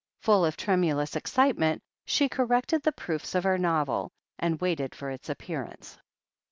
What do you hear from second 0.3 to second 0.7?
of